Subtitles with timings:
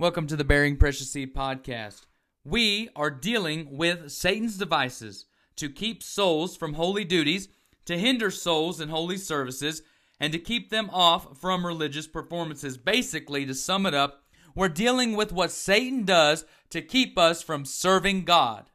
[0.00, 2.02] Welcome to the Bearing Precious Seed podcast.
[2.44, 5.26] We are dealing with Satan's devices
[5.56, 7.48] to keep souls from holy duties,
[7.86, 9.82] to hinder souls in holy services,
[10.20, 12.78] and to keep them off from religious performances.
[12.78, 14.22] Basically, to sum it up,
[14.54, 18.70] we're dealing with what Satan does to keep us from serving God.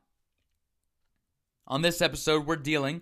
[1.66, 3.00] On this episode, we're dealing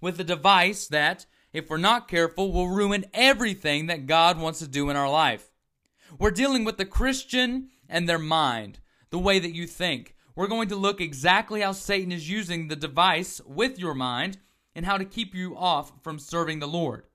[0.00, 4.68] with a device that, if we're not careful, will ruin everything that God wants to
[4.68, 5.50] do in our life.
[6.18, 10.14] We're dealing with the Christian and their mind, the way that you think.
[10.34, 14.38] We're going to look exactly how Satan is using the device with your mind
[14.74, 17.06] and how to keep you off from serving the Lord.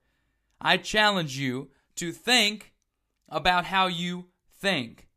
[0.60, 2.72] I challenge you to think
[3.28, 4.26] about how you
[4.60, 5.08] think.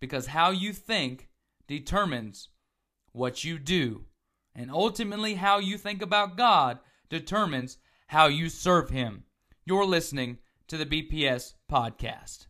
[0.00, 1.28] Because how you think
[1.68, 2.48] determines
[3.12, 4.04] what you do.
[4.54, 9.24] And ultimately, how you think about God determines how you serve Him.
[9.64, 10.38] You're listening
[10.72, 12.46] to the BPS podcast.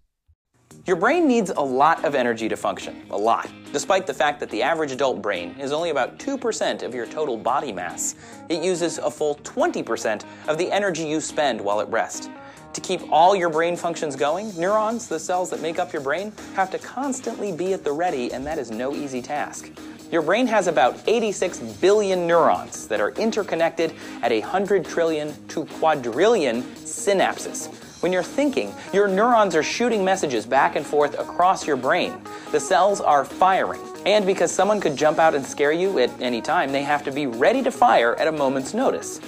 [0.87, 4.49] Your brain needs a lot of energy to function, a lot, despite the fact that
[4.49, 8.15] the average adult brain is only about 2% of your total body mass.
[8.49, 12.31] It uses a full 20% of the energy you spend while at rest.
[12.75, 16.33] To keep all your brain functions going, neurons, the cells that make up your brain,
[16.55, 19.69] have to constantly be at the ready, and that is no easy task.
[20.13, 26.63] Your brain has about 86 billion neurons that are interconnected at 100 trillion to quadrillion
[26.63, 27.82] synapses.
[28.03, 32.21] When you're thinking, your neurons are shooting messages back and forth across your brain.
[32.51, 33.81] The cells are firing.
[34.05, 37.13] And because someone could jump out and scare you at any time, they have to
[37.13, 39.19] be ready to fire at a moment's notice.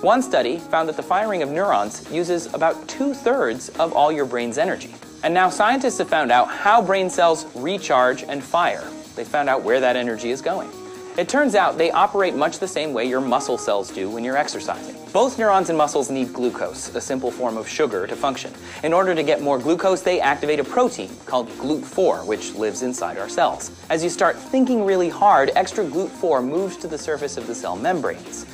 [0.00, 4.24] One study found that the firing of neurons uses about two thirds of all your
[4.24, 4.94] brain's energy.
[5.22, 8.88] And now scientists have found out how brain cells recharge and fire.
[9.14, 10.70] They found out where that energy is going.
[11.18, 14.38] It turns out they operate much the same way your muscle cells do when you're
[14.38, 15.01] exercising.
[15.12, 18.50] Both neurons and muscles need glucose, a simple form of sugar, to function.
[18.82, 23.18] In order to get more glucose, they activate a protein called GLUT4, which lives inside
[23.18, 23.78] our cells.
[23.90, 27.76] As you start thinking really hard, extra GLUT4 moves to the surface of the cell
[27.76, 28.46] membranes.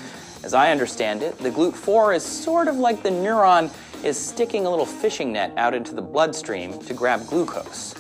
[0.43, 3.71] As I understand it, the GLUT4 is sort of like the neuron
[4.03, 7.94] is sticking a little fishing net out into the bloodstream to grab glucose.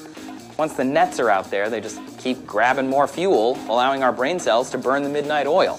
[0.56, 4.40] Once the nets are out there, they just keep grabbing more fuel, allowing our brain
[4.40, 5.78] cells to burn the midnight oil.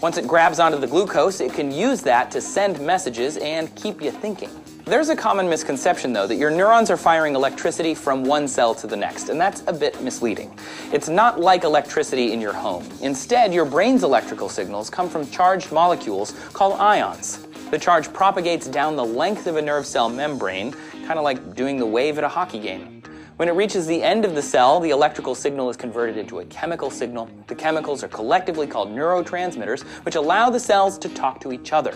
[0.00, 4.00] Once it grabs onto the glucose, it can use that to send messages and keep
[4.00, 4.48] you thinking.
[4.86, 8.86] There's a common misconception, though, that your neurons are firing electricity from one cell to
[8.86, 10.58] the next, and that's a bit misleading.
[10.90, 12.88] It's not like electricity in your home.
[13.02, 17.46] Instead, your brain's electrical signals come from charged molecules called ions.
[17.70, 20.74] The charge propagates down the length of a nerve cell membrane,
[21.06, 22.99] kind of like doing the wave at a hockey game.
[23.40, 26.44] When it reaches the end of the cell, the electrical signal is converted into a
[26.44, 27.30] chemical signal.
[27.46, 31.92] The chemicals are collectively called neurotransmitters, which allow the cells to talk to each other.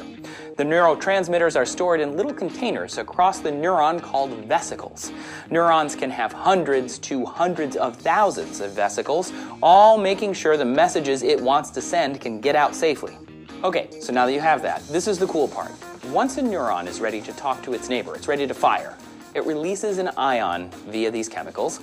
[0.56, 5.12] The neurotransmitters are stored in little containers across the neuron called vesicles.
[5.50, 9.30] Neurons can have hundreds to hundreds of thousands of vesicles,
[9.62, 13.18] all making sure the messages it wants to send can get out safely.
[13.62, 15.72] Okay, so now that you have that, this is the cool part.
[16.06, 18.96] Once a neuron is ready to talk to its neighbor, it's ready to fire
[19.34, 21.80] it releases an ion via these chemicals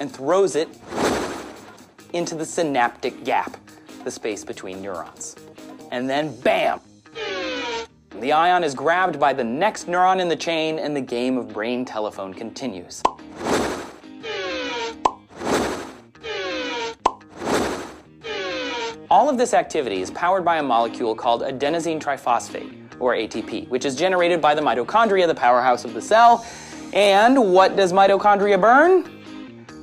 [0.00, 0.68] and throws it
[2.12, 3.56] into the synaptic gap,
[4.04, 5.36] the space between neurons.
[5.92, 6.80] And then, bam!
[8.20, 11.48] The ion is grabbed by the next neuron in the chain, and the game of
[11.48, 13.02] brain telephone continues.
[19.10, 23.84] All of this activity is powered by a molecule called adenosine triphosphate or ATP, which
[23.84, 26.46] is generated by the mitochondria, the powerhouse of the cell.
[26.92, 29.04] And what does mitochondria burn?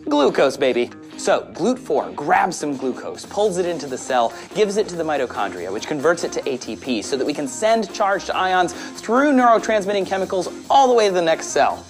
[0.05, 0.91] Glucose, baby.
[1.17, 5.71] So, GLUT4 grabs some glucose, pulls it into the cell, gives it to the mitochondria,
[5.71, 10.49] which converts it to ATP so that we can send charged ions through neurotransmitting chemicals
[10.69, 11.85] all the way to the next cell.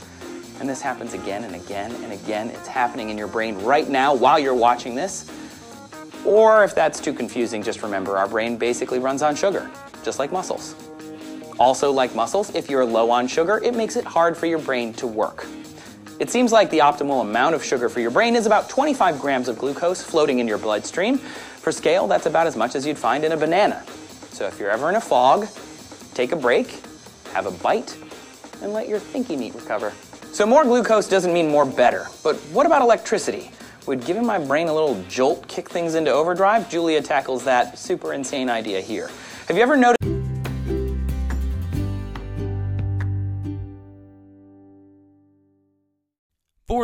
[0.60, 2.50] And this happens again and again and again.
[2.52, 5.30] It's happening in your brain right now while you're watching this.
[6.24, 9.70] Or if that's too confusing, just remember our brain basically runs on sugar,
[10.04, 10.76] just like muscles.
[11.58, 14.94] Also, like muscles, if you're low on sugar, it makes it hard for your brain
[14.94, 15.46] to work.
[16.20, 19.48] It seems like the optimal amount of sugar for your brain is about 25 grams
[19.48, 21.18] of glucose floating in your bloodstream.
[21.18, 23.84] For scale, that's about as much as you'd find in a banana.
[24.32, 25.48] So if you're ever in a fog,
[26.14, 26.82] take a break,
[27.34, 27.98] have a bite,
[28.62, 29.92] and let your thinking meat recover.
[30.32, 32.08] So more glucose doesn't mean more better.
[32.24, 33.52] But what about electricity?
[33.86, 36.70] Would giving my brain a little jolt kick things into overdrive?
[36.70, 39.10] Julia tackles that super insane idea here.
[39.48, 40.15] Have you ever noticed?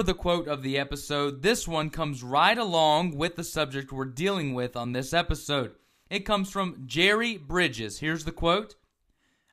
[0.01, 4.06] For the quote of the episode, this one comes right along with the subject we're
[4.06, 5.75] dealing with on this episode.
[6.09, 8.00] It comes from Jerry Bridges.
[8.00, 8.74] Here's the quote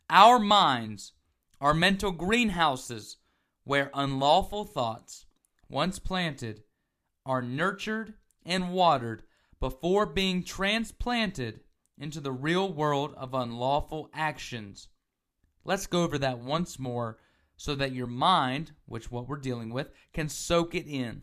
[0.08, 1.12] Our minds
[1.60, 3.18] are mental greenhouses
[3.64, 5.26] where unlawful thoughts,
[5.68, 6.62] once planted,
[7.26, 8.14] are nurtured
[8.46, 9.24] and watered
[9.60, 11.60] before being transplanted
[11.98, 14.88] into the real world of unlawful actions.
[15.62, 17.18] Let's go over that once more
[17.58, 21.22] so that your mind, which what we're dealing with, can soak it in.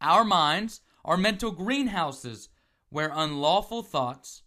[0.00, 2.48] Our minds are mental greenhouses
[2.88, 4.42] where unlawful thoughts,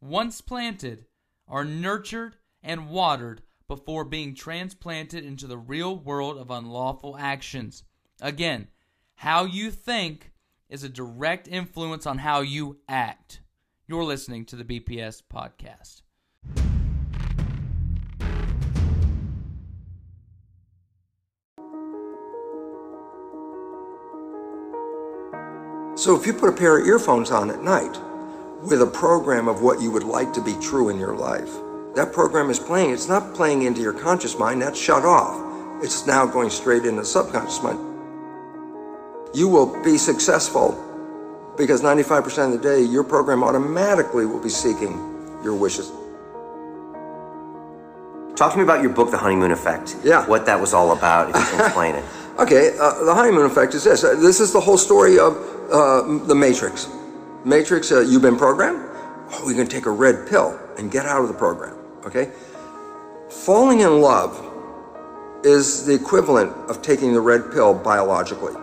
[0.00, 1.06] once planted,
[1.48, 7.84] are nurtured and watered before being transplanted into the real world of unlawful actions.
[8.20, 8.66] Again,
[9.14, 10.32] how you think
[10.68, 13.40] is a direct influence on how you act.
[13.86, 16.02] You're listening to the BPS podcast.
[25.96, 27.98] So if you put a pair of earphones on at night
[28.62, 31.50] with a program of what you would like to be true in your life,
[31.94, 32.90] that program is playing.
[32.90, 35.42] It's not playing into your conscious mind, that's shut off.
[35.82, 37.78] It's now going straight into the subconscious mind.
[39.34, 40.82] You will be successful
[41.56, 44.92] because 95% of the day, your program automatically will be seeking
[45.42, 45.90] your wishes.
[48.36, 49.96] Talk to me about your book, The Honeymoon Effect.
[50.04, 50.26] Yeah.
[50.26, 52.04] What that was all about, if you can explain it.
[52.38, 54.04] Okay, uh, the honeymoon effect is this.
[54.04, 56.88] Uh, this is the whole story of uh, the Matrix.
[57.44, 58.82] Matrix, uh, you've been programmed.
[59.32, 61.76] Oh, you're going to take a red pill and get out of the program.
[62.04, 62.30] Okay?
[63.28, 64.42] Falling in love
[65.44, 68.54] is the equivalent of taking the red pill biologically.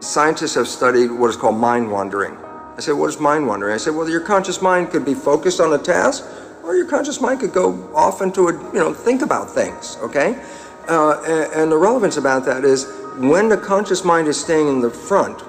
[0.00, 2.36] Scientists have studied what is called mind wandering.
[2.76, 3.74] I said, what is mind wandering?
[3.74, 6.24] I said, well, your conscious mind could be focused on a task,
[6.64, 10.40] or your conscious mind could go off into a, you know, think about things, okay?
[10.88, 14.90] Uh, and, the relevance about that is when the conscious mind is staying in the
[14.90, 15.42] front,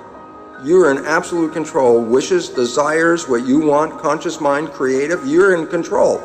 [0.64, 2.02] you're in absolute control.
[2.02, 6.24] Wishes, desires, what you want, conscious mind, creative, you're in control.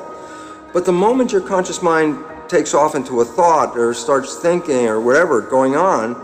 [0.72, 5.00] But the moment your conscious mind takes off into a thought or starts thinking or
[5.00, 6.14] whatever going on,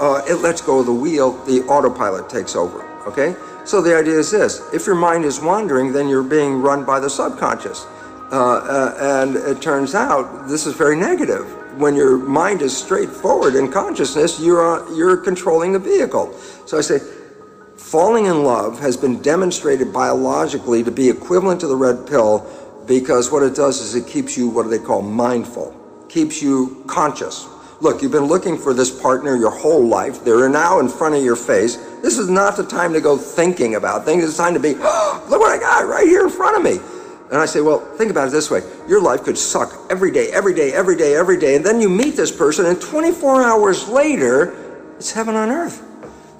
[0.00, 2.82] uh, it lets go of the wheel, the autopilot takes over.
[3.06, 3.36] Okay?
[3.64, 7.00] So the idea is this if your mind is wandering, then you're being run by
[7.00, 7.86] the subconscious.
[8.32, 11.59] Uh, uh, and it turns out this is very negative.
[11.76, 16.32] When your mind is straightforward in consciousness, you're, you're controlling the vehicle.
[16.66, 16.98] So I say,
[17.76, 22.46] falling in love has been demonstrated biologically to be equivalent to the red pill
[22.86, 25.74] because what it does is it keeps you what do they call mindful,
[26.08, 27.48] keeps you conscious.
[27.80, 30.22] Look, you've been looking for this partner your whole life.
[30.22, 31.76] They're now in front of your face.
[32.02, 34.22] This is not the time to go thinking about things.
[34.22, 36.78] It's time to be, oh, look what I got right here in front of me.
[37.30, 38.62] And I say, well, think about it this way.
[38.88, 41.54] Your life could suck every day, every day, every day, every day.
[41.54, 45.86] And then you meet this person, and 24 hours later, it's heaven on earth.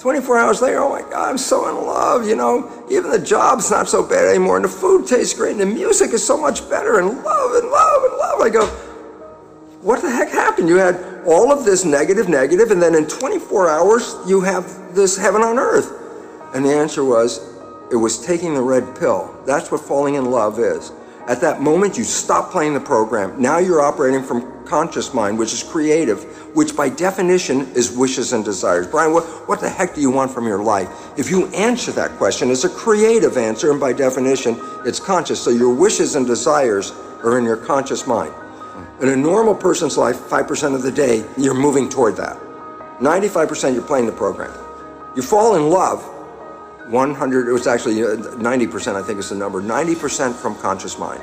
[0.01, 2.27] 24 hours later, oh my God, I'm so in love.
[2.27, 5.61] You know, even the job's not so bad anymore, and the food tastes great, and
[5.61, 8.41] the music is so much better, and love and love and love.
[8.41, 8.67] I go,
[9.83, 10.69] what the heck happened?
[10.69, 15.17] You had all of this negative, negative, and then in 24 hours, you have this
[15.17, 15.93] heaven on earth.
[16.55, 17.60] And the answer was,
[17.91, 19.35] it was taking the red pill.
[19.47, 20.93] That's what falling in love is.
[21.27, 23.41] At that moment, you stop playing the program.
[23.41, 26.25] Now you're operating from conscious mind, which is creative,
[26.57, 28.87] which by definition is wishes and desires.
[28.87, 30.89] Brian, what, what the heck do you want from your life?
[31.19, 35.41] If you answer that question, it's a creative answer, and by definition, it's conscious.
[35.41, 36.93] So your wishes and desires
[37.23, 38.33] are in your conscious mind.
[39.01, 42.37] In a normal person's life, 5% of the day, you're moving toward that.
[43.01, 44.53] 95% you're playing the program.
[45.17, 46.05] You fall in love,
[46.91, 51.23] 100, it was actually uh, 90%, I think is the number, 90% from conscious mind.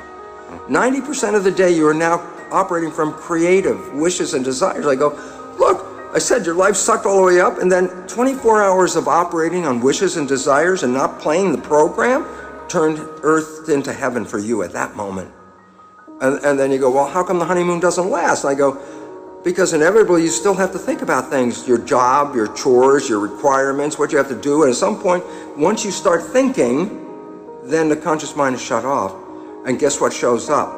[0.68, 2.20] 90% of the day you are now
[2.50, 4.86] operating from creative wishes and desires.
[4.86, 5.10] I go,
[5.58, 5.84] look,
[6.14, 9.66] I said your life sucked all the way up, and then 24 hours of operating
[9.66, 12.26] on wishes and desires and not playing the program
[12.68, 15.30] turned earth into heaven for you at that moment.
[16.20, 18.44] And, and then you go, well, how come the honeymoon doesn't last?
[18.44, 18.80] And I go,
[19.44, 23.98] because inevitably you still have to think about things your job, your chores, your requirements,
[23.98, 24.62] what you have to do.
[24.62, 25.24] And at some point,
[25.56, 27.04] once you start thinking,
[27.64, 29.14] then the conscious mind is shut off.
[29.66, 30.68] And guess what shows up?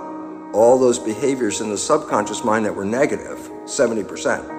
[0.52, 4.59] All those behaviors in the subconscious mind that were negative, 70%.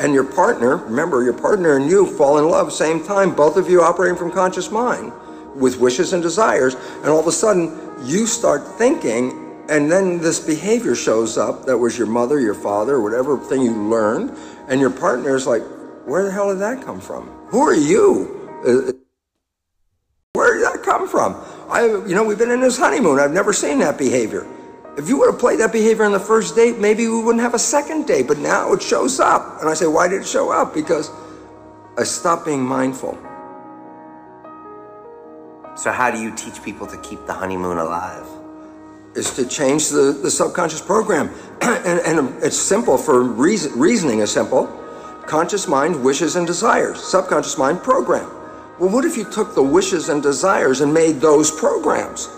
[0.00, 3.68] And your partner, remember, your partner and you fall in love same time, both of
[3.68, 5.12] you operating from conscious mind
[5.54, 6.74] with wishes and desires.
[6.74, 11.76] And all of a sudden, you start thinking and then this behavior shows up that
[11.76, 14.36] was your mother, your father, whatever thing you learned,
[14.68, 15.62] and your partner is like,
[16.06, 17.26] where the hell did that come from?
[17.48, 18.34] Who are you?
[18.66, 18.92] Uh,
[20.32, 21.36] where did that come from?
[21.68, 23.20] I, you know, we've been in this honeymoon.
[23.20, 24.46] I've never seen that behavior.
[24.96, 27.54] If you would have played that behavior on the first date, maybe we wouldn't have
[27.54, 28.26] a second date.
[28.26, 30.72] But now it shows up, and I say, why did it show up?
[30.72, 31.10] Because
[31.98, 33.18] I stopped being mindful.
[35.76, 38.26] So, how do you teach people to keep the honeymoon alive?
[39.18, 41.28] Is to change the, the subconscious program.
[41.60, 44.66] and, and it's simple for reason, reasoning is simple.
[45.26, 47.02] Conscious mind, wishes, and desires.
[47.02, 48.30] Subconscious mind, program.
[48.78, 52.28] Well, what if you took the wishes and desires and made those programs?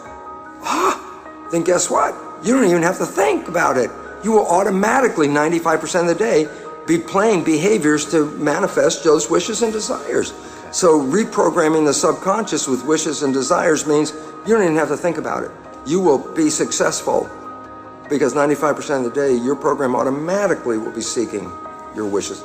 [0.62, 2.14] Ah, then guess what?
[2.42, 3.90] You don't even have to think about it.
[4.25, 6.49] You will automatically, 95% of the day,
[6.87, 10.32] be playing behaviors to manifest those wishes and desires.
[10.72, 14.12] So reprogramming the subconscious with wishes and desires means
[14.46, 15.50] you don't even have to think about it.
[15.87, 17.28] You will be successful
[18.10, 21.50] because 95% of the day, your program automatically will be seeking
[21.96, 22.44] your wishes.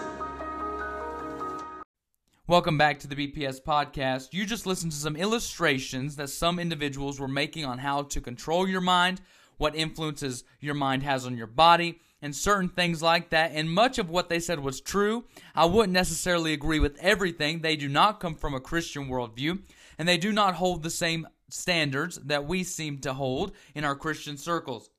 [2.48, 4.32] Welcome back to the BPS podcast.
[4.32, 8.70] You just listened to some illustrations that some individuals were making on how to control
[8.70, 9.20] your mind,
[9.58, 13.52] what influences your mind has on your body, and certain things like that.
[13.54, 15.26] And much of what they said was true.
[15.54, 17.60] I wouldn't necessarily agree with everything.
[17.60, 19.60] They do not come from a Christian worldview,
[20.00, 23.96] and they do not hold the same standards that we seem to hold in our
[23.96, 24.90] Christian circles.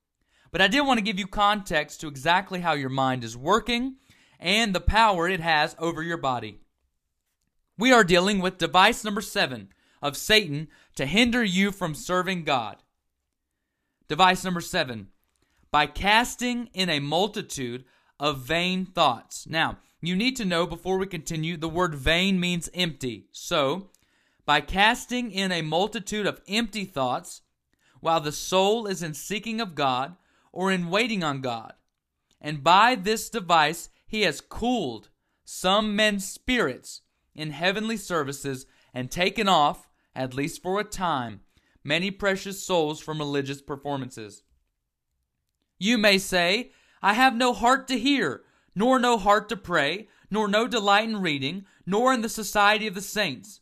[0.53, 3.97] But I did want to give you context to exactly how your mind is working
[4.39, 6.61] and the power it has over your body.
[7.77, 12.77] We are dealing with device number seven of Satan to hinder you from serving God.
[14.07, 15.09] Device number seven
[15.71, 17.85] by casting in a multitude
[18.19, 19.47] of vain thoughts.
[19.47, 23.27] Now, you need to know before we continue the word vain means empty.
[23.33, 23.91] So,
[24.45, 27.43] by casting in a multitude of empty thoughts,
[28.01, 30.17] while the soul is in seeking of God
[30.53, 31.73] or in waiting on God.
[32.41, 35.09] And by this device, he has cooled
[35.45, 37.03] some men's spirits
[37.35, 41.41] in heavenly services and taken off, at least for a time,
[41.83, 44.43] many precious souls from religious performances.
[45.79, 48.43] You may say, I have no heart to hear,
[48.75, 52.95] nor no heart to pray, nor no delight in reading, nor in the society of
[52.95, 53.61] the saints.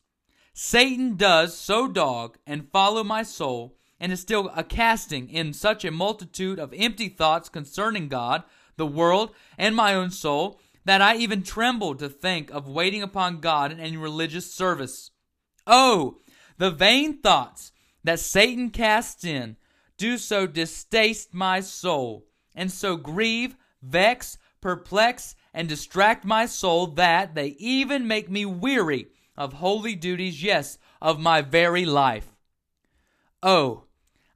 [0.52, 5.85] Satan does so dog and follow my soul, and is still a casting in such
[5.85, 8.44] a multitude of empty thoughts concerning God,
[8.76, 13.40] the world, and my own soul, that I even tremble to think of waiting upon
[13.40, 15.11] God in any religious service.
[15.66, 16.18] Oh,
[16.59, 19.56] the vain thoughts that Satan casts in
[19.97, 27.35] do so distaste my soul, and so grieve, vex, perplex, and distract my soul that
[27.35, 32.35] they even make me weary of holy duties, yes, of my very life.
[33.43, 33.85] Oh,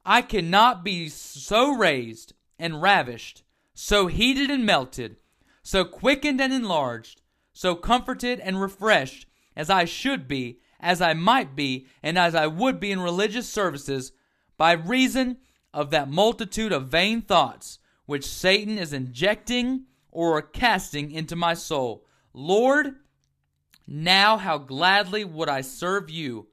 [0.05, 5.17] I cannot be so raised and ravished, so heated and melted,
[5.63, 7.21] so quickened and enlarged,
[7.53, 9.25] so comforted and refreshed
[9.55, 13.49] as I should be, as I might be, and as I would be in religious
[13.49, 14.11] services,
[14.57, 15.37] by reason
[15.73, 22.05] of that multitude of vain thoughts which Satan is injecting or casting into my soul.
[22.33, 22.95] Lord,
[23.87, 26.47] now how gladly would I serve you,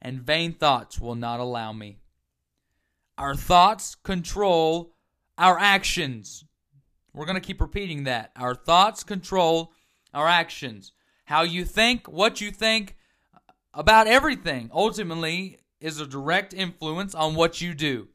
[0.00, 1.98] and vain thoughts will not allow me.
[3.18, 4.94] Our thoughts control
[5.36, 6.44] our actions.
[7.12, 8.30] We're going to keep repeating that.
[8.36, 9.72] Our thoughts control
[10.14, 10.92] our actions.
[11.24, 12.96] How you think, what you think
[13.74, 18.08] about everything ultimately is a direct influence on what you do.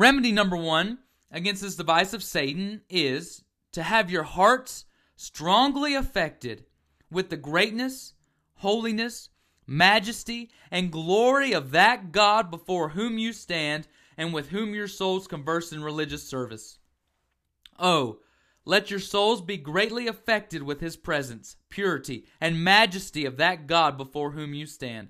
[0.00, 0.96] Remedy number one
[1.30, 6.64] against this device of Satan is to have your hearts strongly affected
[7.10, 8.14] with the greatness,
[8.54, 9.28] holiness,
[9.66, 15.26] majesty, and glory of that God before whom you stand and with whom your souls
[15.26, 16.78] converse in religious service.
[17.78, 18.20] Oh,
[18.64, 23.98] let your souls be greatly affected with his presence, purity, and majesty of that God
[23.98, 25.08] before whom you stand.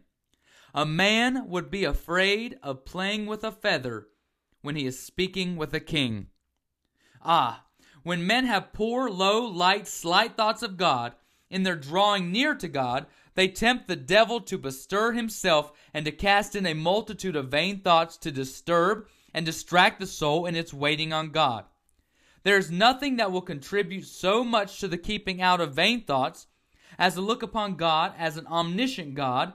[0.75, 4.09] A man would be afraid of playing with a feather
[4.63, 6.29] when he is speaking with a king.
[7.23, 7.65] Ah,
[8.03, 11.15] when men have poor, low, light, slight thoughts of God,
[11.51, 16.13] in their drawing near to God, they tempt the devil to bestir himself and to
[16.13, 20.73] cast in a multitude of vain thoughts to disturb and distract the soul in its
[20.73, 21.65] waiting on God.
[22.43, 26.47] There is nothing that will contribute so much to the keeping out of vain thoughts
[26.99, 29.53] as to look upon God as an omniscient God,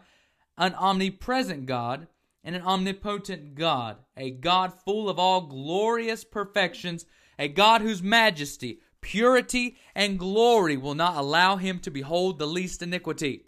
[0.57, 2.07] an omnipresent God,
[2.45, 7.05] and an omnipotent God, a God full of all glorious perfections,
[7.39, 12.83] a God whose majesty, purity, and glory will not allow him to behold the least
[12.83, 13.47] iniquity.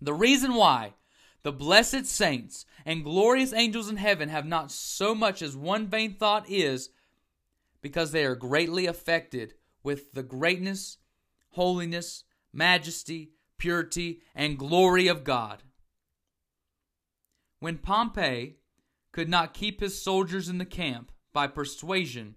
[0.00, 0.94] The reason why
[1.42, 6.14] the blessed saints and glorious angels in heaven have not so much as one vain
[6.14, 6.90] thought is
[7.82, 10.98] because they are greatly affected with the greatness,
[11.50, 15.64] holiness, majesty, purity, and glory of God.
[17.64, 18.58] When Pompey
[19.10, 22.36] could not keep his soldiers in the camp by persuasion,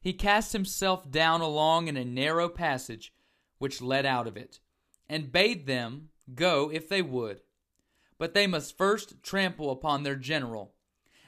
[0.00, 3.12] he cast himself down along in a narrow passage
[3.58, 4.60] which led out of it,
[5.08, 7.40] and bade them go if they would.
[8.18, 10.74] But they must first trample upon their general,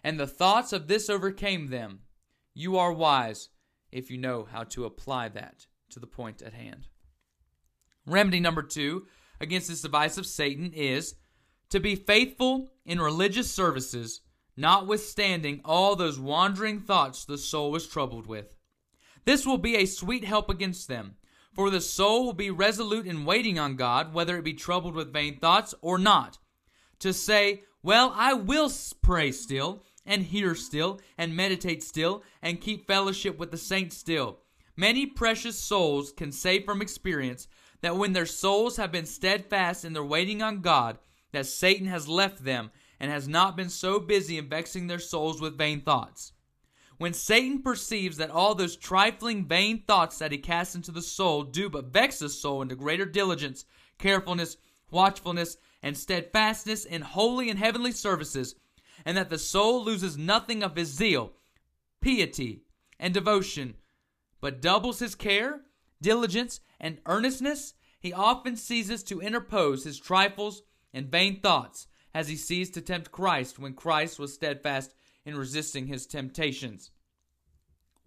[0.04, 2.02] and the thoughts of this overcame them.
[2.54, 3.48] You are wise
[3.90, 6.86] if you know how to apply that to the point at hand.
[8.06, 9.08] Remedy number two
[9.40, 11.16] against this device of Satan is
[11.74, 14.20] to be faithful in religious services,
[14.56, 18.54] notwithstanding all those wandering thoughts the soul is troubled with.
[19.24, 21.16] This will be a sweet help against them,
[21.52, 25.12] for the soul will be resolute in waiting on God, whether it be troubled with
[25.12, 26.38] vain thoughts or not.
[27.00, 28.70] To say, Well, I will
[29.02, 34.38] pray still, and hear still, and meditate still, and keep fellowship with the saints still.
[34.76, 37.48] Many precious souls can say from experience
[37.80, 40.98] that when their souls have been steadfast in their waiting on God,
[41.34, 45.40] that Satan has left them and has not been so busy in vexing their souls
[45.40, 46.32] with vain thoughts.
[46.96, 51.42] When Satan perceives that all those trifling vain thoughts that he casts into the soul
[51.42, 53.64] do but vex the soul into greater diligence,
[53.98, 54.56] carefulness,
[54.90, 58.54] watchfulness, and steadfastness in holy and heavenly services,
[59.04, 61.32] and that the soul loses nothing of his zeal,
[62.00, 62.62] piety,
[62.98, 63.74] and devotion,
[64.40, 65.62] but doubles his care,
[66.00, 70.62] diligence, and earnestness, he often ceases to interpose his trifles
[70.94, 74.94] and vain thoughts, as he ceased to tempt Christ when Christ was steadfast
[75.26, 76.92] in resisting his temptations.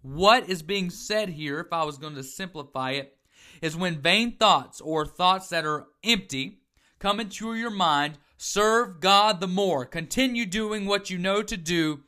[0.00, 3.16] What is being said here, if I was going to simplify it,
[3.60, 6.60] is when vain thoughts or thoughts that are empty
[6.98, 9.84] come into your mind, serve God the more.
[9.84, 12.00] Continue doing what you know to do.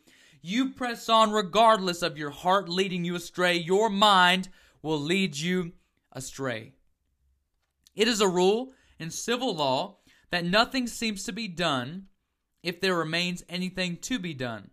[0.43, 3.57] You press on regardless of your heart leading you astray.
[3.57, 4.49] Your mind
[4.83, 5.73] will lead you
[6.13, 6.73] astray.
[7.95, 9.99] It is a rule in civil law
[10.31, 12.07] that nothing seems to be done
[12.63, 14.71] if there remains anything to be done.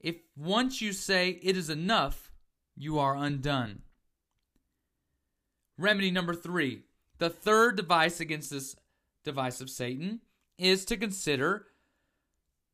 [0.00, 2.32] If once you say it is enough,
[2.76, 3.82] you are undone.
[5.78, 6.82] Remedy number three
[7.18, 8.76] the third device against this
[9.24, 10.20] device of Satan
[10.58, 11.66] is to consider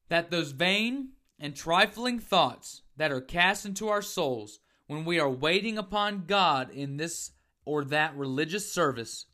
[0.08, 5.30] that those vain and trifling thoughts that are cast into our souls when we are
[5.30, 7.32] waiting upon God in this
[7.64, 9.26] or that religious service,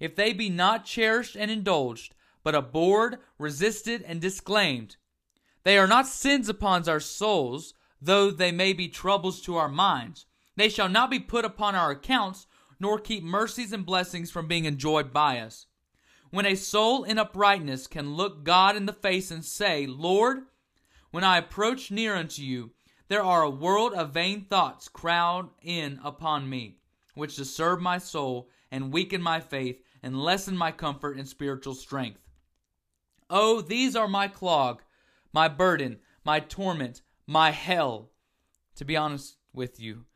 [0.00, 4.96] if they be not cherished and indulged, but abhorred, resisted, and disclaimed,
[5.64, 10.26] they are not sins upon our souls, though they may be troubles to our minds.
[10.56, 12.46] They shall not be put upon our accounts,
[12.78, 15.66] nor keep mercies and blessings from being enjoyed by us.
[16.30, 20.42] When a soul in uprightness can look God in the face and say, Lord,
[21.10, 22.72] when I approach near unto you,
[23.08, 26.78] there are a world of vain thoughts crowd in upon me,
[27.14, 32.18] which disturb my soul and weaken my faith and lessen my comfort and spiritual strength.
[33.30, 34.82] Oh, these are my clog,
[35.32, 38.10] my burden, my torment, my hell.
[38.74, 40.06] To be honest with you,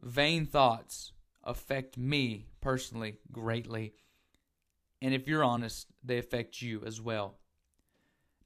[0.00, 3.92] vain thoughts affect me personally greatly.
[5.02, 7.36] And if you're honest, they affect you as well.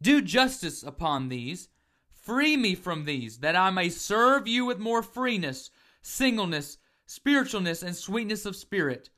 [0.02, 1.68] Do justice upon these.
[2.10, 5.70] Free me from these, that I may serve you with more freeness,
[6.02, 6.78] singleness,
[7.08, 9.10] spiritualness, and sweetness of spirit.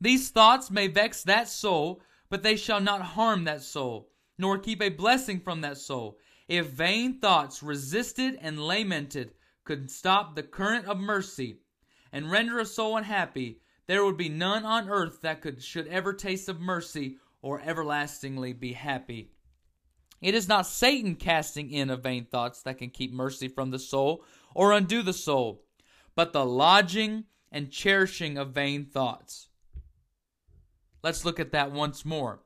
[0.00, 4.80] These thoughts may vex that soul, but they shall not harm that soul nor keep
[4.80, 6.18] a blessing from that soul.
[6.46, 9.32] If vain thoughts, resisted and lamented,
[9.64, 11.58] could stop the current of mercy
[12.12, 16.14] and render a soul unhappy, there would be none on earth that could should ever
[16.14, 19.32] taste of mercy or everlastingly be happy.
[20.20, 23.78] It is not Satan casting in of vain thoughts that can keep mercy from the
[23.78, 25.64] soul or undo the soul,
[26.14, 29.48] but the lodging and cherishing of vain thoughts.
[31.02, 32.40] Let's look at that once more.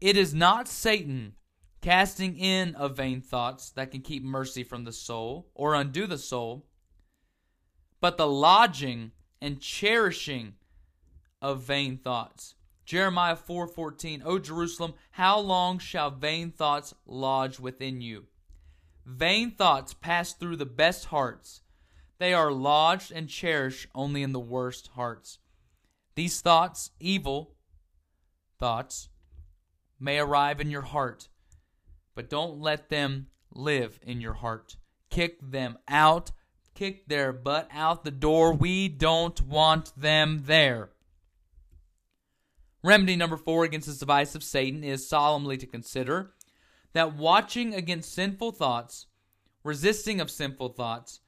[0.00, 1.34] It is not Satan
[1.80, 6.18] casting in of vain thoughts that can keep mercy from the soul or undo the
[6.18, 6.66] soul,
[8.00, 10.54] but the lodging and cherishing
[11.40, 12.54] of vain thoughts.
[12.84, 18.26] Jeremiah 4:14 O Jerusalem how long shall vain thoughts lodge within you
[19.04, 21.61] Vain thoughts pass through the best hearts
[22.22, 25.38] they are lodged and cherished only in the worst hearts
[26.14, 27.56] These thoughts evil
[28.58, 29.08] thoughts
[29.98, 31.28] may arrive in your heart,
[32.14, 34.76] but don't let them live in your heart.
[35.10, 36.32] Kick them out.
[36.74, 38.52] Kick their butt out the door.
[38.52, 40.90] We don't want them there.
[42.84, 46.32] Remedy number four against this device of Satan is solemnly to consider
[46.92, 49.06] that watching against sinful thoughts,
[49.64, 51.20] resisting of sinful thoughts,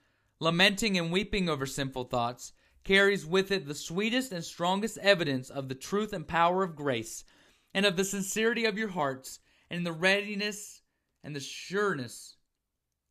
[0.44, 2.52] lamenting and weeping over sinful thoughts,
[2.85, 7.24] carries with it the sweetest and strongest evidence of the truth and power of grace
[7.72, 10.83] and of the sincerity of your hearts, and the readiness
[11.24, 12.37] and the sureness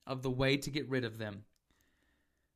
[0.08, 1.43] of the way to get rid of them.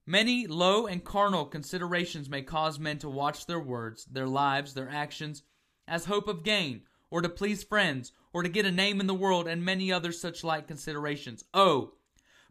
[0.06, 4.90] Many low and carnal considerations may cause men to watch their words, their lives, their
[4.90, 5.44] actions,
[5.86, 9.14] as hope of gain, or to please friends, or to get a name in the
[9.14, 11.44] world, and many other such like considerations.
[11.54, 11.96] Oh,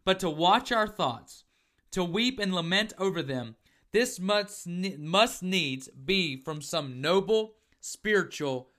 [0.03, 1.45] but to watch our thoughts,
[1.91, 3.55] to weep and lament over them.
[3.91, 8.69] This must, must needs be from some noble, spiritual,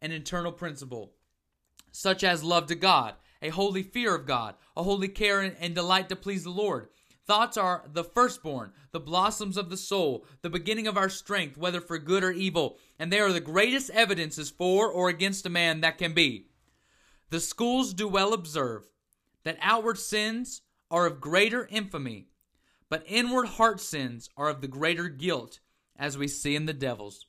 [0.00, 1.12] and internal principle,
[1.92, 6.08] such as love to God, a holy fear of God, a holy care and delight
[6.08, 6.88] to please the Lord.
[7.26, 11.80] Thoughts are the firstborn, the blossoms of the soul, the beginning of our strength, whether
[11.80, 15.80] for good or evil, and they are the greatest evidences for or against a man
[15.80, 16.46] that can be.
[17.28, 18.88] The schools do well observe
[19.44, 22.26] that outward sins are of greater infamy,
[22.90, 25.60] but inward heart sins are of the greater guilt,
[25.96, 27.24] as we see in the devils.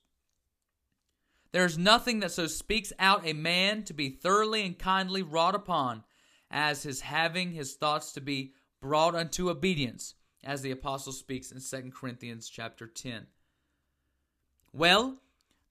[1.51, 5.55] There is nothing that so speaks out a man to be thoroughly and kindly wrought
[5.55, 6.03] upon
[6.49, 11.61] as his having his thoughts to be brought unto obedience, as the apostle speaks in
[11.61, 13.27] 2 Corinthians chapter 10.
[14.73, 15.17] Well,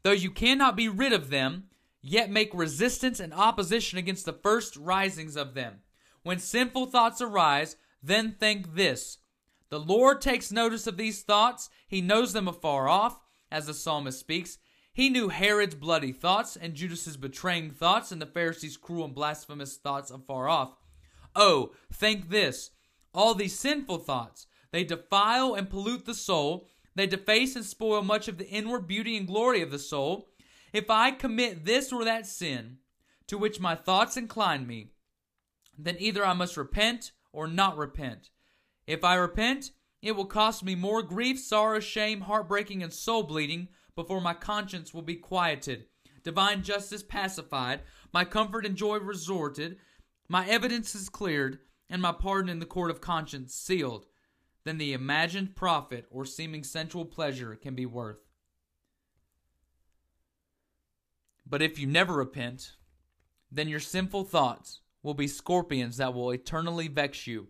[0.02, 1.64] though you cannot be rid of them,
[2.02, 5.80] yet make resistance and opposition against the first risings of them.
[6.22, 9.18] When sinful thoughts arise, then think this
[9.70, 14.18] The Lord takes notice of these thoughts, he knows them afar off, as the psalmist
[14.18, 14.58] speaks.
[14.92, 19.76] He knew Herod's bloody thoughts, and Judas's betraying thoughts, and the Pharisees' cruel and blasphemous
[19.76, 20.76] thoughts afar off.
[21.36, 22.70] Oh, think this
[23.12, 28.28] all these sinful thoughts, they defile and pollute the soul, they deface and spoil much
[28.28, 30.28] of the inward beauty and glory of the soul.
[30.72, 32.78] If I commit this or that sin,
[33.26, 34.92] to which my thoughts incline me,
[35.78, 38.30] then either I must repent or not repent.
[38.86, 43.68] If I repent, it will cost me more grief, sorrow, shame, heartbreaking, and soul bleeding
[43.94, 45.86] before my conscience will be quieted,
[46.22, 49.76] divine justice pacified, my comfort and joy resorted,
[50.28, 54.06] my evidences cleared, and my pardon in the court of conscience sealed,
[54.64, 58.22] than the imagined profit or seeming sensual pleasure can be worth.
[61.46, 62.72] But if you never repent,
[63.50, 67.48] then your sinful thoughts will be scorpions that will eternally vex you,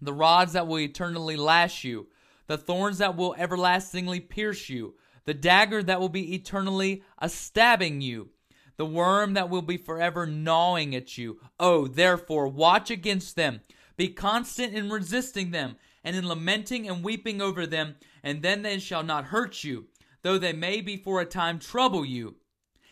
[0.00, 2.06] the rods that will eternally lash you,
[2.46, 8.00] the thorns that will everlastingly pierce you, the dagger that will be eternally a stabbing
[8.00, 8.30] you,
[8.76, 11.40] the worm that will be forever gnawing at you.
[11.58, 13.60] Oh, therefore, watch against them.
[13.96, 18.78] Be constant in resisting them, and in lamenting and weeping over them, and then they
[18.78, 19.86] shall not hurt you,
[20.22, 22.36] though they may be for a time trouble you.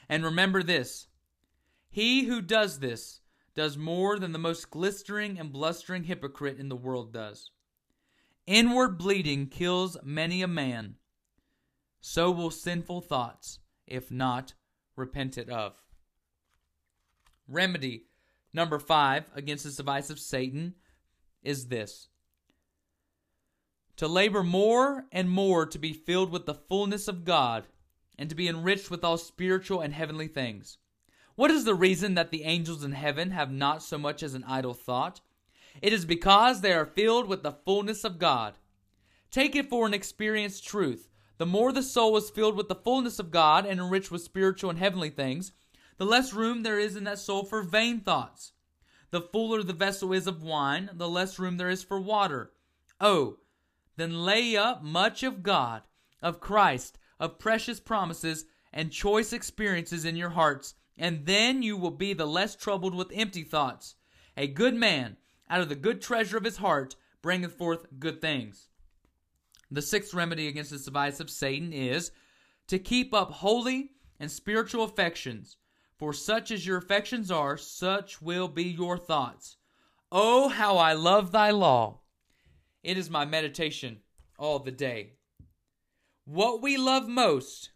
[0.09, 1.07] And remember this
[1.91, 3.21] He who does this
[3.55, 7.51] does more than the most glistering and blustering hypocrite in the world does.
[8.47, 10.97] Inward bleeding kills many a man.
[12.01, 14.55] So will sinful thoughts, if not
[14.97, 15.81] repented of.
[17.49, 18.07] Remedy
[18.53, 20.75] number five against this device of Satan
[21.43, 22.09] is this
[23.97, 27.67] to labor more and more to be filled with the fullness of God
[28.19, 30.79] and to be enriched with all spiritual and heavenly things
[31.37, 34.45] what is the reason that the angels in heaven have not so much as an
[34.45, 35.21] idle thought?
[35.83, 38.55] It is because they are filled with the fullness of God.
[39.33, 41.09] Take it for an experienced truth.
[41.39, 44.71] The more the soul is filled with the fullness of God and enriched with spiritual
[44.71, 45.51] and heavenly things,
[45.97, 48.53] the less room there is in that soul for vain thoughts.
[49.11, 52.53] The fuller the vessel is of wine, the less room there is for water.
[53.01, 53.39] Oh,
[53.97, 55.83] then lay up much of God,
[56.23, 61.91] of Christ, of precious promises, and choice experiences in your hearts and then you will
[61.91, 63.97] be the less troubled with empty thoughts.
[64.37, 65.17] A good man,
[65.49, 68.69] out of the good treasure of his heart, bringeth forth good things.
[69.71, 72.13] The sixth remedy against this device of Satan is
[72.69, 75.57] to keep up holy and spiritual affections.
[75.97, 79.57] For such as your affections are, such will be your thoughts.
[80.11, 82.01] Oh, how I love thy law!
[82.83, 84.01] It is my meditation
[84.39, 85.15] all the day.
[86.25, 87.71] What we love most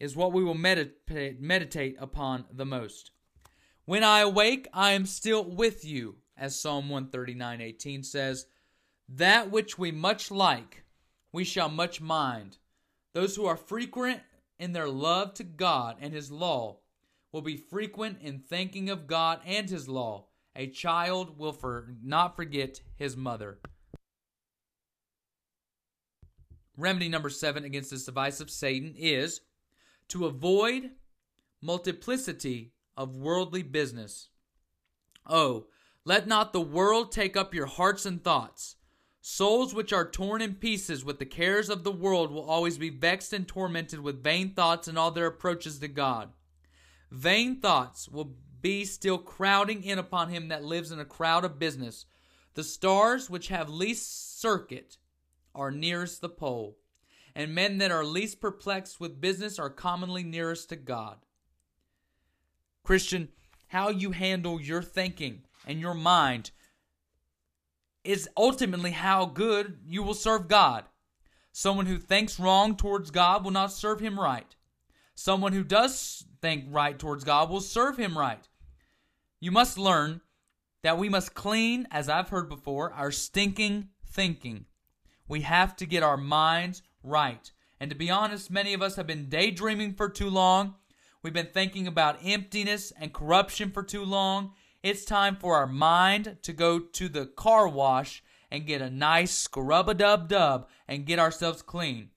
[0.00, 3.10] is what we will meditate, upon the most.
[3.84, 8.46] When I awake, I am still with you, as Psalm 139:18 says,
[9.08, 10.84] that which we much like,
[11.32, 12.58] we shall much mind.
[13.12, 14.22] Those who are frequent
[14.58, 16.78] in their love to God and his law
[17.32, 20.26] will be frequent in thinking of God and his law.
[20.56, 23.58] A child will for, not forget his mother.
[26.76, 29.40] Remedy number seven against this device of Satan is
[30.14, 30.92] to avoid
[31.60, 34.28] multiplicity of worldly business.
[35.26, 35.66] Oh,
[36.04, 38.76] let not the world take up your hearts and thoughts.
[39.20, 42.90] Souls which are torn in pieces with the cares of the world will always be
[42.90, 46.32] vexed and tormented with vain thoughts in all their approaches to God.
[47.10, 51.58] Vain thoughts will be still crowding in upon him that lives in a crowd of
[51.58, 52.06] business.
[52.54, 54.96] The stars which have least circuit
[55.56, 56.78] are nearest the pole
[57.34, 61.18] and men that are least perplexed with business are commonly nearest to God.
[62.82, 63.28] Christian,
[63.68, 66.50] how you handle your thinking and your mind
[68.04, 70.84] is ultimately how good you will serve God.
[71.52, 74.54] Someone who thinks wrong towards God will not serve him right.
[75.14, 78.46] Someone who does think right towards God will serve him right.
[79.40, 80.20] You must learn
[80.82, 84.66] that we must clean, as I've heard before, our stinking thinking.
[85.26, 87.52] We have to get our minds right.
[87.78, 90.74] And to be honest, many of us have been daydreaming for too long.
[91.22, 94.52] We've been thinking about emptiness and corruption for too long.
[94.82, 99.32] It's time for our mind to go to the car wash and get a nice
[99.32, 102.10] scrub a dub dub and get ourselves clean.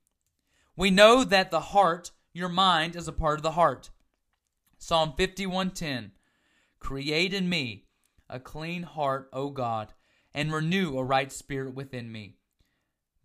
[0.76, 3.90] We know that the heart, your mind, is a part of the heart.
[4.78, 6.12] Psalm 51:10
[6.80, 7.86] Create in me
[8.30, 9.94] a clean heart, O God,
[10.34, 12.38] and renew a right spirit within me.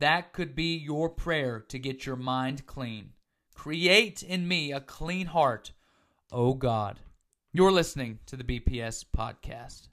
[0.02, 3.10] That could be your prayer to get your mind clean.
[3.54, 5.70] Create in me a clean heart,
[6.32, 6.98] O God.
[7.52, 9.86] You're listening to the BPS podcast.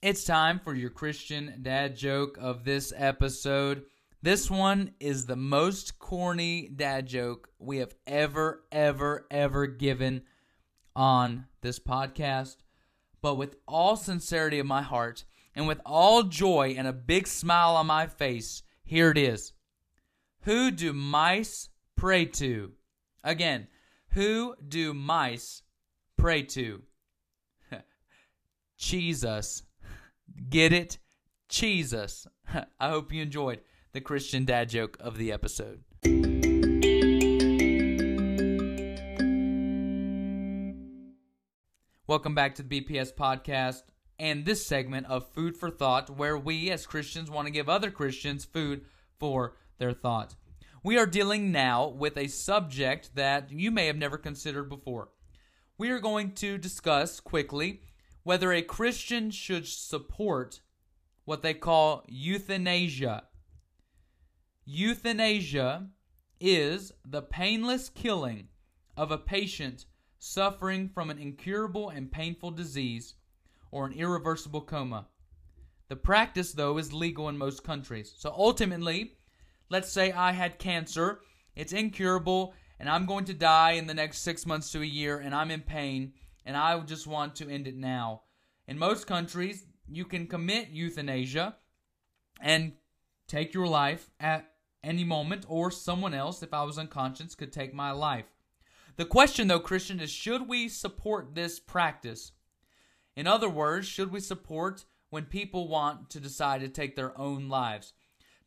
[0.00, 3.86] It's time for your Christian dad joke of this episode.
[4.22, 10.22] This one is the most corny dad joke we have ever, ever, ever given
[10.94, 12.61] on this podcast.
[13.22, 17.76] But with all sincerity of my heart and with all joy and a big smile
[17.76, 19.52] on my face, here it is.
[20.42, 22.72] Who do mice pray to?
[23.22, 23.68] Again,
[24.10, 25.62] who do mice
[26.18, 26.82] pray to?
[28.76, 29.62] Jesus.
[30.48, 30.98] Get it?
[31.48, 32.26] Jesus.
[32.80, 33.60] I hope you enjoyed
[33.92, 35.84] the Christian dad joke of the episode.
[42.12, 43.84] Welcome back to the BPS podcast
[44.18, 47.90] and this segment of Food for Thought, where we as Christians want to give other
[47.90, 48.84] Christians food
[49.18, 50.34] for their thought.
[50.84, 55.08] We are dealing now with a subject that you may have never considered before.
[55.78, 57.80] We are going to discuss quickly
[58.24, 60.60] whether a Christian should support
[61.24, 63.22] what they call euthanasia.
[64.66, 65.86] Euthanasia
[66.38, 68.48] is the painless killing
[68.98, 69.86] of a patient
[70.24, 73.14] suffering from an incurable and painful disease
[73.72, 75.04] or an irreversible coma.
[75.88, 78.14] The practice, though, is legal in most countries.
[78.16, 79.16] So ultimately,
[79.68, 81.22] let's say I had cancer,
[81.56, 85.18] it's incurable, and I'm going to die in the next six months to a year,
[85.18, 86.12] and I'm in pain,
[86.46, 88.22] and I just want to end it now.
[88.68, 91.56] In most countries, you can commit euthanasia
[92.40, 92.74] and
[93.26, 94.52] take your life at
[94.84, 98.26] any moment, or someone else, if I was unconscious, could take my life.
[98.96, 102.32] The question, though, Christian, is should we support this practice?
[103.16, 107.48] In other words, should we support when people want to decide to take their own
[107.48, 107.92] lives?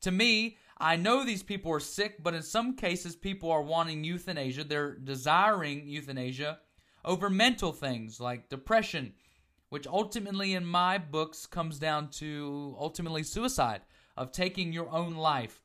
[0.02, 4.04] To me, I know these people are sick, but in some cases, people are wanting
[4.04, 4.64] euthanasia.
[4.66, 6.60] They're desiring euthanasia
[7.04, 9.14] over mental things like depression,
[9.70, 13.82] which ultimately, in my books, comes down to ultimately suicide,
[14.18, 15.62] of taking your own life.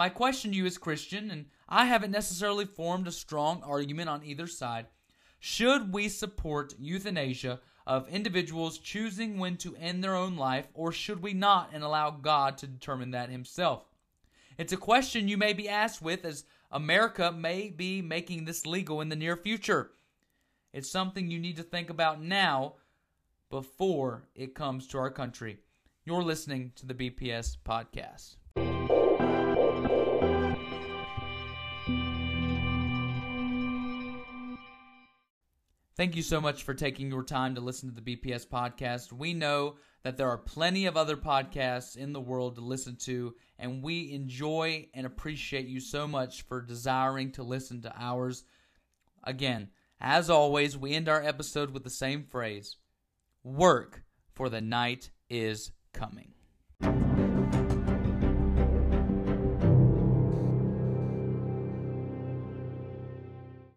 [0.00, 4.24] My question to you is Christian, and I haven't necessarily formed a strong argument on
[4.24, 4.86] either side,
[5.40, 11.22] should we support euthanasia of individuals choosing when to end their own life, or should
[11.22, 13.84] we not and allow God to determine that Himself?
[14.56, 19.02] It's a question you may be asked with as America may be making this legal
[19.02, 19.90] in the near future.
[20.72, 22.76] It's something you need to think about now
[23.50, 25.58] before it comes to our country.
[26.06, 28.36] You're listening to the BPS podcast.
[35.96, 39.12] Thank you so much for taking your time to listen to the BPS podcast.
[39.12, 43.34] We know that there are plenty of other podcasts in the world to listen to,
[43.58, 48.44] and we enjoy and appreciate you so much for desiring to listen to ours.
[49.24, 49.68] Again,
[50.00, 52.76] as always, we end our episode with the same phrase
[53.42, 56.32] Work, for the night is coming.